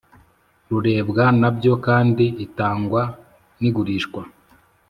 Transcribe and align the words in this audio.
Rurebwa 0.69 1.25
na 1.41 1.49
byo 1.57 1.73
kandi 1.85 2.25
itangwa 2.45 3.01
n 3.61 3.63
igurishwa 3.69 4.21